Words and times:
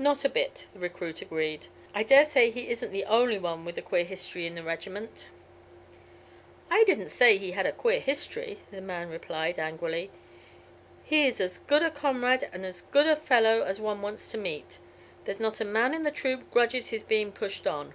"Not 0.00 0.24
a 0.24 0.28
bit," 0.28 0.66
the 0.72 0.80
recruit 0.80 1.22
agreed. 1.22 1.68
"I 1.94 2.02
dare 2.02 2.24
say 2.24 2.50
he 2.50 2.70
isn't 2.70 2.90
the 2.90 3.04
only 3.04 3.38
one 3.38 3.64
with 3.64 3.78
a 3.78 3.82
queer 3.82 4.02
history 4.02 4.44
in 4.44 4.56
the 4.56 4.64
regiment." 4.64 5.28
"I 6.68 6.82
didn't 6.82 7.10
say 7.10 7.38
he 7.38 7.52
had 7.52 7.66
a 7.66 7.70
queer 7.70 8.00
history," 8.00 8.58
the 8.72 8.80
man 8.80 9.08
replied, 9.10 9.60
angrily. 9.60 10.10
"He 11.04 11.24
is 11.24 11.40
as 11.40 11.58
good 11.58 11.84
a 11.84 11.90
comrade, 11.92 12.50
and 12.52 12.66
as 12.66 12.82
good 12.82 13.06
a 13.06 13.14
fellow 13.14 13.62
as 13.62 13.80
one 13.80 14.02
wants 14.02 14.28
to 14.32 14.38
meet; 14.38 14.78
there's 15.24 15.38
not 15.38 15.60
a 15.60 15.64
man 15.64 15.94
in 15.94 16.02
the 16.02 16.10
troop 16.10 16.50
grudges 16.50 16.90
his 16.90 17.04
being 17.04 17.30
pushed 17.30 17.64
on." 17.64 17.94